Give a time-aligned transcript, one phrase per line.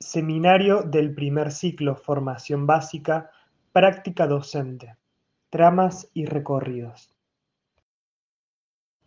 [0.00, 3.32] Seminario del primer ciclo Formación Básica,
[3.72, 4.96] Práctica Docente,
[5.50, 7.10] Tramas y Recorridos.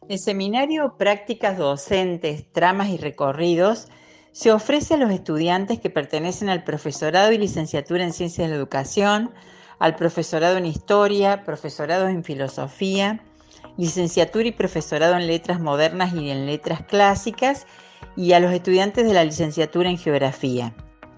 [0.09, 3.87] El seminario Prácticas Docentes, Tramas y Recorridos
[4.33, 8.59] se ofrece a los estudiantes que pertenecen al profesorado y licenciatura en Ciencias de la
[8.59, 9.31] Educación,
[9.79, 13.23] al profesorado en Historia, profesorado en Filosofía,
[13.77, 17.65] licenciatura y profesorado en Letras Modernas y en Letras Clásicas,
[18.15, 20.73] y a los estudiantes de la licenciatura en Geografía.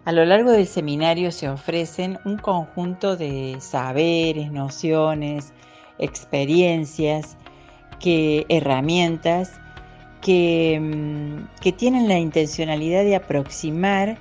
[0.06, 5.54] A lo largo del seminario se ofrecen un conjunto de saberes, nociones,
[5.98, 7.38] experiencias,
[8.00, 9.54] que, herramientas
[10.22, 14.18] que, mm, que, tienen la intencionalidad de aproximar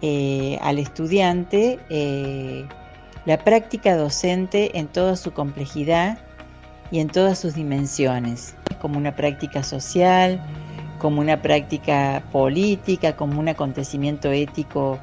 [0.00, 2.66] eh, al estudiante eh,
[3.24, 6.18] la práctica docente en toda su complejidad
[6.90, 10.42] y en todas sus dimensiones, como una práctica social,
[11.02, 15.00] como una práctica política, como un acontecimiento ético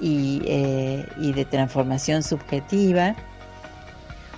[0.00, 3.16] y, eh, de transformación subjetiva.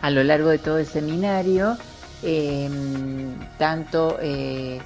[0.00, 1.76] A lo largo de todo el seminario,
[2.22, 4.80] em, tanto eh,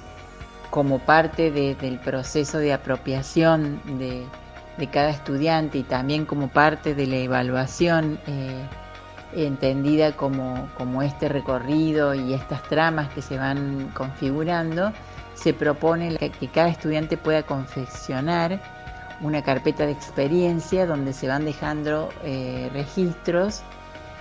[0.69, 4.25] como parte del proceso de apropiación de,
[4.91, 8.65] cada estudiante y también como parte de la evaluación eh,
[9.33, 14.91] entendida como este recorrido y estas tramas que se van configurando,
[15.41, 18.61] se propone que cada estudiante pueda confeccionar
[19.21, 23.61] una carpeta de experiencia donde se van dejando eh, registros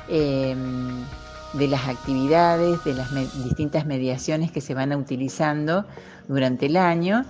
[0.09, 1.05] em,
[1.55, 3.13] de las actividades, de las
[3.45, 5.85] distintas mediaciones que se van utilizando
[6.29, 7.25] durante el año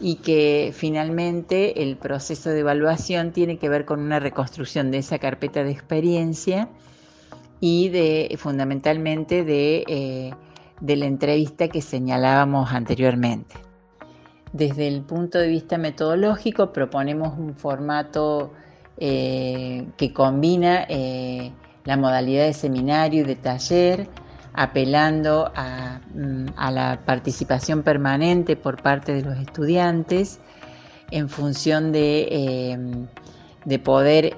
[0.00, 5.18] y que finalmente el proceso de evaluación tiene que ver con una reconstrucción de esa
[5.18, 6.68] carpeta de experiencia
[7.60, 10.34] y de fundamentalmente de eh,
[10.82, 13.54] de la entrevista que señalábamos anteriormente.
[14.52, 18.52] Desde el punto de vista metodológico proponemos un formato
[18.98, 21.52] eh, que combina eh,
[21.84, 24.08] la modalidad de seminario y de taller,
[24.54, 25.52] apelando
[26.14, 30.40] mm, a, la participación permanente por parte de los estudiantes
[31.12, 32.78] en función de, eh,
[33.64, 34.36] de poder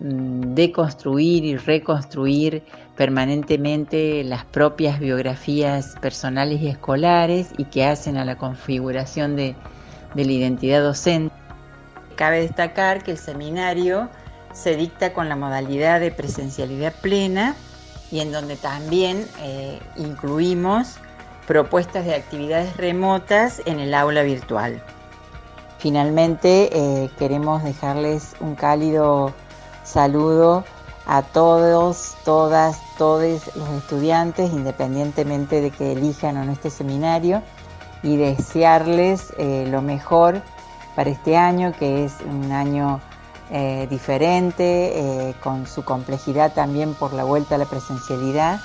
[0.00, 2.62] mm, deconstruir y reconstruir
[2.96, 9.54] permanentemente las propias biografías personales y escolares y que hacen a la configuración de,
[10.14, 11.34] la identidad docente.
[12.14, 14.08] Cabe destacar que el seminario
[14.52, 17.56] se dicta con la modalidad de presencialidad plena
[18.12, 20.98] y en donde también eh, incluimos
[21.48, 24.80] propuestas de actividades remotas en el aula virtual.
[25.84, 29.34] Finalmente, eh, queremos dejarles un cálido
[29.82, 30.64] saludo
[31.04, 37.42] a todos, todas, todos los estudiantes, independientemente de que elijan o no este seminario,
[38.02, 40.40] y desearles eh, lo mejor
[40.96, 43.02] para este año, que es un año
[43.50, 48.58] eh, diferente, con su complejidad también por la vuelta a la presencialidad,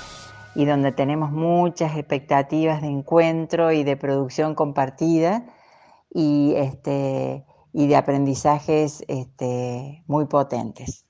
[0.54, 5.42] y donde tenemos muchas expectativas de encuentro y de producción compartida
[6.10, 11.06] y, este, y de aprendizajes este, muy potentes.